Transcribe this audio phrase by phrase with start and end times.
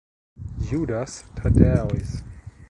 [0.57, 2.23] Judas Thaddäus.